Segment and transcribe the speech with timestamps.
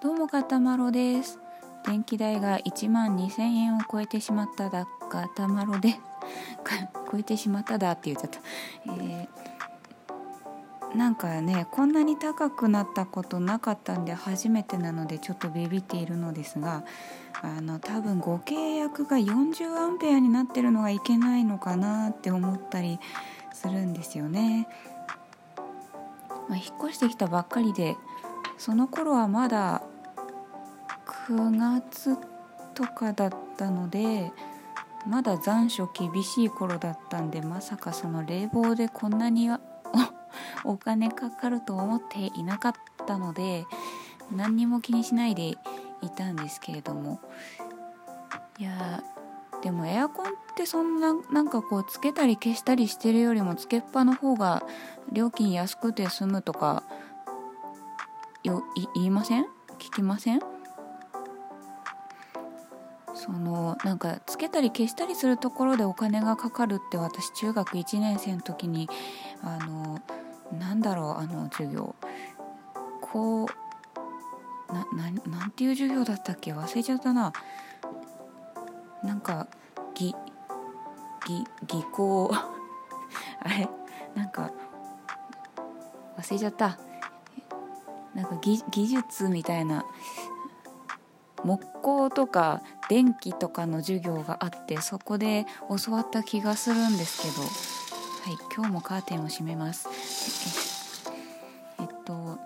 [0.00, 1.40] どうもかたまろです
[1.84, 5.98] 電気代が1万2000円を超えてしまっただかたまろで
[7.10, 8.38] 超えてしまっただって言っちゃった、
[8.92, 16.84] えー、なんかねこんなに高くなったことなかったんで初めてなのでちょっとビビっているのですが
[17.42, 23.00] あの多分ご契約が40アンペアになってるのがいけないのかなって思ったり
[23.52, 24.68] するんですよね。
[26.48, 27.96] まあ、引っ越してきたばっかりで
[28.58, 29.82] その頃はまだ
[31.28, 32.16] 9月
[32.74, 34.32] とかだったので
[35.06, 39.48] まだ残暑厳しい頃だったんでまさかその冷房でこんなに
[40.64, 42.72] お金かかると思っていなかっ
[43.06, 43.64] たので
[44.30, 45.56] 何にも気にしないでい
[46.14, 47.20] たんですけれども。
[48.58, 49.04] いや
[49.62, 54.64] でもエアコンってそんななんかこうつけたり消したりしてるよりもつけっぱの方が
[55.12, 56.82] 料金安くて済むとか
[58.44, 58.62] よ
[58.94, 59.44] 言いません？
[59.78, 60.40] 聞きません？
[63.14, 68.88] そのなんかつけたり消したりするところでお金がかかるって私中学1年生の時に
[69.42, 70.00] あの
[70.56, 71.94] なんだろうあの授業。
[73.00, 76.52] こうなななんていう授業だったっけ？
[76.52, 77.32] 忘れちゃったな。
[79.02, 79.48] なんか
[79.94, 80.14] ぎ
[81.26, 82.30] ぎ技巧。
[83.42, 83.68] あれ？
[84.14, 84.52] なんか
[86.18, 86.78] 忘れちゃった。
[88.18, 89.84] なんか技術みたいな
[91.44, 95.46] 木工とか電気とかの授業があってそこで
[95.84, 97.78] 教わった気がするんですけど。
[98.28, 99.88] はい今日もカーテンを閉めます。
[101.80, 102.38] えっと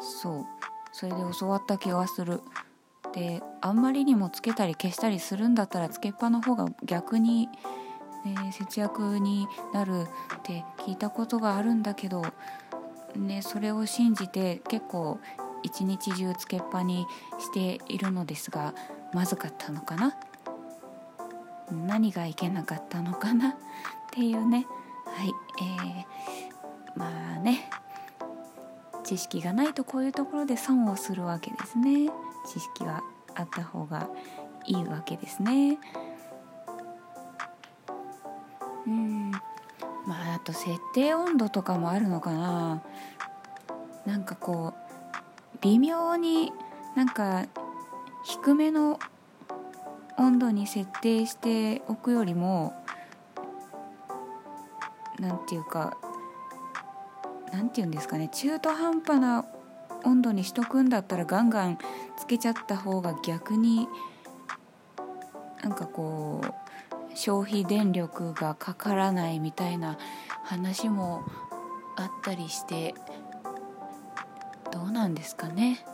[0.00, 0.44] そう。
[0.92, 2.42] それで教わった気がする。
[3.12, 7.48] であんまりにもつけたり消したりするんだったらつけっぱの方が逆に、
[8.24, 12.22] えー、節約になるって聞いたことがあるんだけど
[13.16, 15.18] ね、それを信じて結構
[15.62, 17.06] 一日中つけっぱに
[17.38, 18.74] しているのですが
[19.12, 20.16] まずかったのかな？
[21.86, 23.50] 何がいけなかったのかな？
[23.50, 23.54] っ
[24.12, 24.66] ていうね。
[25.06, 27.70] はいえー、まあね。
[29.04, 32.10] 知識がないとこういうところで損をするわけですね。
[32.52, 33.04] 知識が
[33.36, 34.08] あった方が
[34.66, 35.78] いいわけですね。
[38.84, 39.25] うん。
[40.06, 42.82] まああと設定温度とかもあるのかな。
[44.04, 46.52] なんかこう微妙に
[46.94, 47.46] なんか
[48.24, 48.98] 低めの
[50.16, 52.72] 温度に設定しておくよりも
[55.18, 55.96] 何て言うか
[57.52, 58.28] 何て言うんですかね。
[58.28, 59.44] 中途半端な
[60.04, 61.78] 温度にしとくんだったらガンガン
[62.16, 63.88] つけちゃった方が逆に
[65.62, 66.65] なんかこう
[67.16, 69.98] 消費電力がかからないみたいな
[70.44, 71.24] 話も
[71.96, 72.94] あったりして
[74.70, 75.84] どうなんですかね。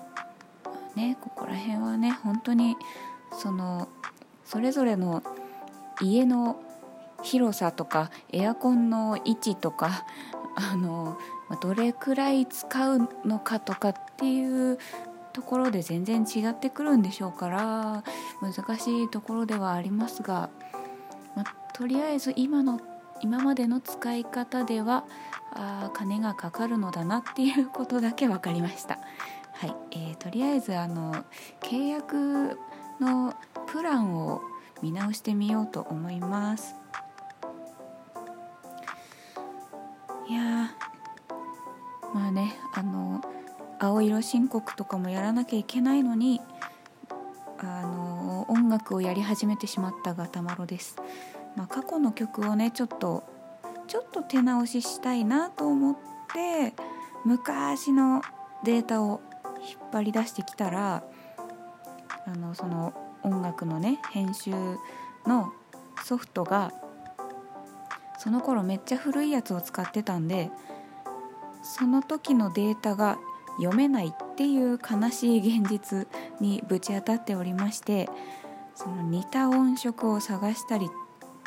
[0.97, 2.77] ねここら辺はね本当に
[3.33, 3.89] その
[4.45, 5.23] それぞれの
[6.01, 6.61] 家の
[7.23, 10.05] 広さとかエアコンの位置とか
[10.57, 11.17] あの
[11.63, 14.79] どれくらい使うのかとかっていう
[15.33, 18.05] ところで全然違ってくるんでしょうから
[18.43, 20.51] 難しいところではありますが
[21.73, 22.81] とりあえず今の
[23.21, 25.05] 今までの使い方では
[25.53, 28.99] あ金がかかるのだなっていうことだけ分かりました。
[29.53, 31.15] はい、えー、とりあえずあの
[31.61, 32.59] 契約
[33.01, 33.35] の
[33.67, 34.43] プランを
[34.83, 36.75] 見直してみようと思います。
[40.29, 40.75] いや
[42.15, 43.21] まあねあの
[43.79, 46.41] 青色申告とかもやらなきゃいけないのに
[47.59, 50.97] あの音楽をやり始めてしまったがたまろです。
[51.57, 53.25] まあ、過去の曲をねちょっと
[53.87, 55.97] ちょっと手直ししたいなと思っ
[56.33, 56.75] て
[57.25, 58.23] 昔の
[58.65, 59.21] データを
[59.61, 61.05] 引っ張り出してきたら
[62.27, 64.51] あのその音楽のね編集
[65.27, 65.53] の
[66.05, 66.73] ソフトが
[68.19, 70.51] その頃めっちゃ古いやつを使ってたんで
[71.63, 73.19] その時のデータが
[73.59, 76.09] 読めないっていう悲しい現実
[76.41, 78.09] にぶち当たっておりまして
[78.75, 80.89] その似た音色を探したり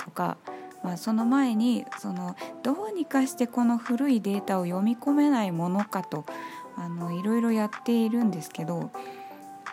[0.05, 0.37] とか、
[0.83, 6.25] まあ、その前にそのどうにかしてこの古いデータを読み込めないものかと
[6.77, 8.91] あのいろいろやっているんですけど、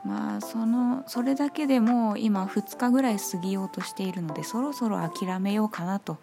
[0.04, 6.18] まあ、そのそれだけでも今2日ぐらい過ぎようとしているのでそろそろ諦めようかなと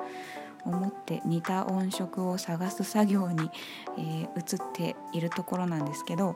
[0.65, 3.49] 思って似た音色を探す作業に、
[3.97, 6.35] えー、移っているところなんですけど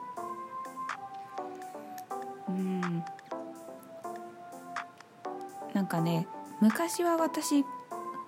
[2.47, 3.03] うん。
[5.73, 6.27] なんかね
[6.61, 7.65] 昔は私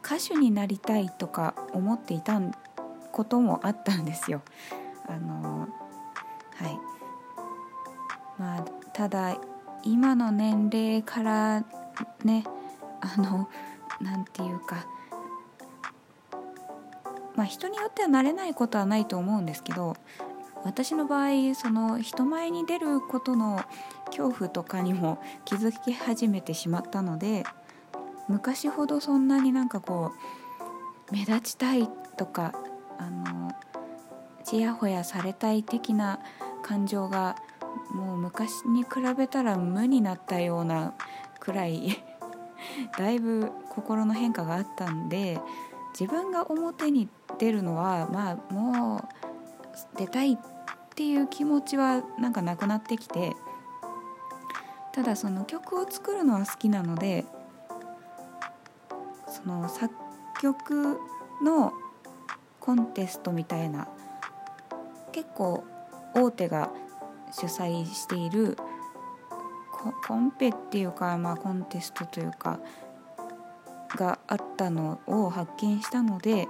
[0.04, 2.40] 歌手になりたいとか思っていた
[3.12, 4.42] こともあったんですよ。
[5.08, 5.62] あの
[6.56, 6.80] はい
[8.38, 9.38] まあただ
[9.84, 11.66] 今の年齢から
[12.24, 12.44] ね
[13.02, 13.48] あの
[14.02, 14.86] 何て言うか
[17.36, 19.96] まあ人によっては慣れないことはないと思うんですけど
[20.64, 23.62] 私の場合その人前に出ることの
[24.08, 27.44] 恐怖とかにも気づき始めてしまったので
[28.28, 30.12] 昔ほどそんなになんかこ
[31.10, 31.88] う目立ちたい
[32.18, 32.54] とか
[32.98, 33.52] あの
[34.44, 36.20] ちやほやされたい的な
[36.64, 37.36] 感情が
[37.94, 40.94] もう昔に比べたら無になったような
[41.40, 42.04] くらい
[42.98, 45.40] だいぶ心の変化があったんで
[45.98, 50.38] 自分が表に出るのはまあもう出たいっ
[50.96, 53.36] ていう気持ちはなんかなくなってきて
[54.94, 57.26] ただその曲を作るのは好きなので
[59.46, 59.94] その作
[60.42, 60.98] 曲
[61.44, 61.72] の
[62.60, 63.88] コンテストみたいな
[65.12, 65.64] 結構
[66.16, 66.72] 大手が
[67.32, 68.58] 主催している
[70.08, 72.60] コンペっていうか、まあ、コンテストというか
[73.96, 76.48] があったのを発見したので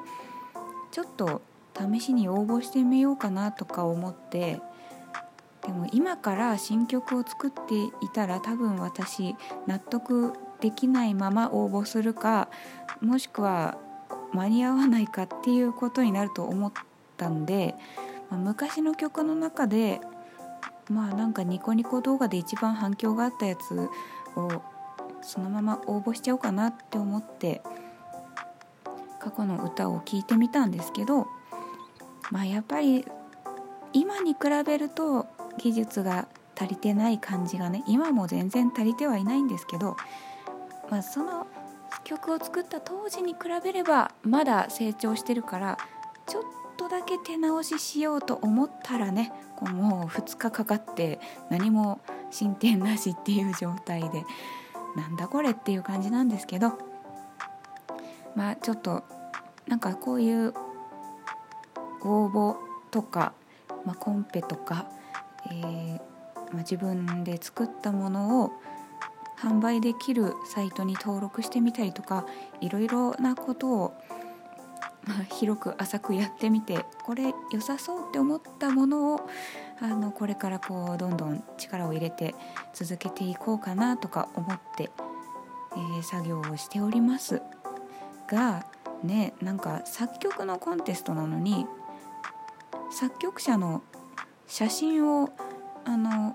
[0.91, 1.41] ちょっと
[1.77, 4.61] 試しに応募してみようかなとか思って
[5.65, 7.75] でも今から新曲を作って
[8.05, 9.35] いたら多分私
[9.67, 12.49] 納得できないまま応募するか
[13.01, 13.77] もしくは
[14.33, 16.71] 間に合わないかっていうことになると思っ
[17.17, 17.75] たんで、
[18.29, 20.01] まあ、昔の曲の中で
[20.89, 23.89] まあなんかニコニコ動画で一番反響があったやつ
[24.35, 24.61] を
[25.21, 27.61] そのまま応募しちゃおうかなって思って
[29.19, 31.27] 過去の歌を聴いてみたんですけど
[32.31, 33.05] まあやっぱり
[33.93, 35.25] 今に比べると
[35.57, 39.97] 技術が足りてない感じがね今も全然足りてはいないんですけど、
[40.89, 41.47] まあ、その
[42.03, 45.77] 曲を作った当時に比べればまだ成長してるから
[46.27, 46.43] ちょっ
[46.77, 51.99] とだけ手直ししようと思ったらねこうもう2日かかって何も
[52.31, 54.23] 進展なしっていう状態で
[54.95, 56.73] なんだこれっていう感じなんですけど
[58.35, 59.03] まあちょっと
[59.67, 60.53] なんかこういう
[62.01, 62.55] 応募
[62.91, 63.33] とか、
[63.85, 64.85] まあ、コンペとか、
[65.49, 65.99] えー
[66.51, 68.51] まあ、自分で作ったものを
[69.37, 72.25] 販売できるサイトに登録してみたりとか
[72.61, 73.93] いろいろなことを
[75.07, 79.29] ま、広く浅くやってみてこれ良さそうって思ったものを
[79.79, 82.33] あのこれからこうどんどん力を入れて
[82.73, 84.89] 続けていこうかなとか思って、
[85.73, 87.41] えー、作業をしております。
[88.27, 88.65] が
[89.03, 91.67] ねなんか作曲のコンテストなのに
[92.91, 93.83] 作曲者の
[94.47, 95.29] 写真を
[95.83, 96.33] あの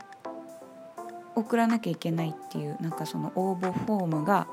[1.40, 4.46] 送らなきゃいけないっていうなんかその応募フォームが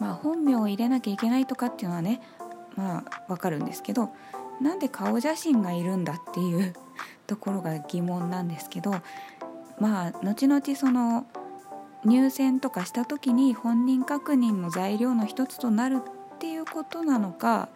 [0.00, 2.20] まあ、本名を入れなきゃいけないとかっていうのはね
[2.76, 4.10] まあわかるんですけど
[4.60, 6.74] なんで顔写真がいるんだっていう
[7.26, 8.92] ところが疑問なんですけど
[9.78, 11.26] まあ後々その
[12.04, 17.68] 入選とかした時に本人確認の材料の一つとなるっていうことなのか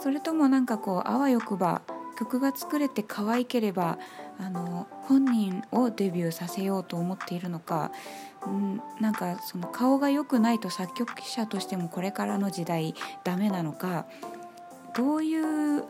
[0.00, 1.80] それともなんかこうあわよくば
[2.14, 3.98] 曲が作れて可愛ければ
[4.38, 7.92] あの本人をデビューさせようと思っているのか
[8.46, 12.94] うん、なんかその顔が良くないと作曲者としてもこれからの時代
[13.24, 14.06] ダメなのか
[14.94, 15.84] どういう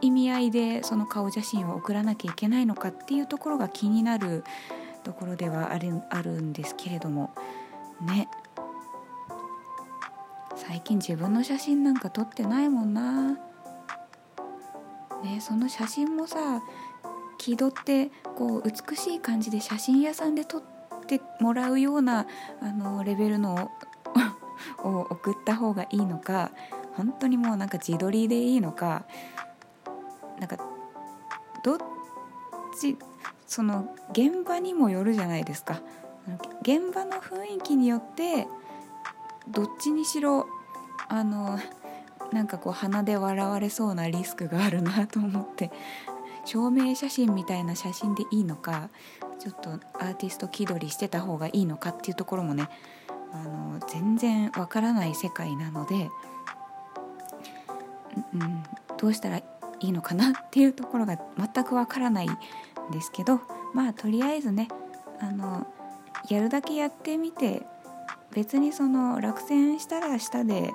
[0.00, 4.44] 意味合いでその顔写真を送らなきゃいけないのかっていうところが気になる
[5.04, 7.34] ところではあるあるんですけれども
[8.00, 8.28] ね
[10.56, 13.49] 最近自分の写真なんか撮ってないもんな。
[15.22, 16.62] ねその写真もさ
[17.38, 20.62] 気取ってこう美しい感じで写真屋さんで撮っ
[21.06, 22.26] てもらうような
[22.60, 23.70] あのレベルの
[24.84, 26.50] を送った方がいいのか
[26.96, 29.04] 本当にもうなんか自撮りでいいのか
[30.38, 30.58] なんか
[31.64, 31.78] どっ
[32.78, 32.98] ち
[33.46, 35.80] その現場にもよるじゃないですか。
[36.62, 38.46] 現場の雰囲気によって
[39.48, 40.46] どっちにしろ
[41.08, 41.58] あの
[42.32, 45.70] なんかこう鼻で笑われそうなリスクがあるなと思って。
[46.46, 48.88] 証明写真みたいな写真でいいのか
[49.38, 52.66] ちょっとアーティスト気取りしてた方がいいのかっていうところもね
[53.32, 56.10] あの全然わからない世界なので、
[58.34, 58.62] うん、
[58.96, 59.44] どうしたらい
[59.80, 62.36] いのかなっていうところが全くわからないん
[62.90, 63.40] ですけど
[63.74, 64.68] まあとりあえずね
[65.20, 65.66] あの
[66.28, 67.62] やるだけやってみて
[68.32, 70.72] 別にその落選したら下で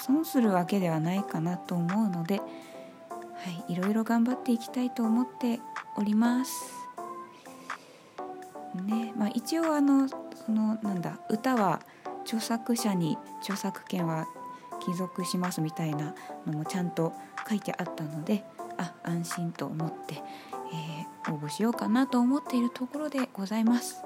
[0.00, 2.44] 損するわけではないかなと思うので、は
[3.68, 5.60] い、いろいろ頑張っていきたいと思って
[5.96, 6.80] おります。
[8.74, 10.16] ねまあ、一応あのそ
[10.52, 11.80] のなんだ歌は
[12.22, 14.26] 著作者に著作権は
[14.80, 16.14] 帰属しますみたいな
[16.46, 17.12] のもちゃんと
[17.48, 18.44] 書いてあったので
[18.78, 20.14] あ安心と思って、
[20.72, 24.04] えー、応募しようかなと思っているところでございます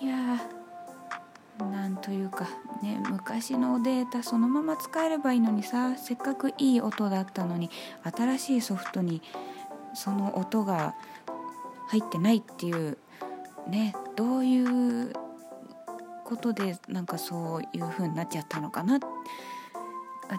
[0.00, 0.38] いや
[1.86, 2.48] なんというか
[2.82, 7.70] ね昔のデータそのまま使えればいいのにさせっかくいい音だったのに
[8.02, 9.22] 新しいソフトに
[9.94, 10.96] その音が
[11.86, 12.98] 入ってないっていう
[13.68, 15.12] ねどういう
[16.24, 18.98] ことでなんかそういう風になっちゃったのかな。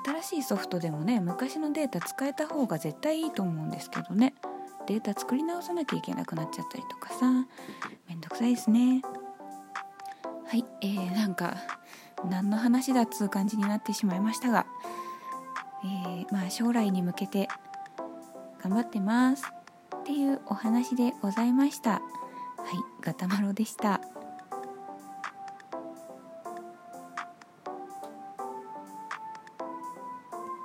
[0.05, 4.33] 新しいソフトでもね昔のデータ使えた方が絶対いいと思うんですけどね。
[4.85, 7.31] データ作り直さなきゃいけなくなっちゃったりとかさ。
[8.09, 9.01] めんどくさいですね。
[10.47, 11.57] はいえー、なんか
[12.29, 14.65] 何の話だっつう感じになってしまいましたが、
[15.83, 17.47] えー、まあ将来に向けて
[18.63, 19.43] 頑張ってます
[19.97, 21.91] っていうお話でございました。
[21.91, 22.01] はい
[23.01, 24.01] ガタマロでした。